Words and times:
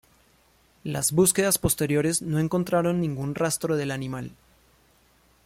Las 0.83 1.11
búsquedas 1.11 1.59
posteriores 1.59 2.23
no 2.23 2.39
encontraron 2.39 2.99
ningún 3.01 3.35
rastro 3.35 3.77
del 3.77 3.91
animal. 3.91 4.31